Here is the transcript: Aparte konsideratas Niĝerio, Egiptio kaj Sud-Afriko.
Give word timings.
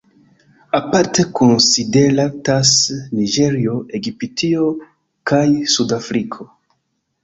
Aparte 0.79 1.25
konsideratas 1.39 2.73
Niĝerio, 3.19 3.79
Egiptio 4.01 4.75
kaj 5.33 5.47
Sud-Afriko. 5.77 6.55